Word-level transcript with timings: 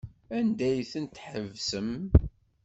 Anda 0.37 0.65
ay 0.69 0.81
tent-tḥebsem? 0.91 1.91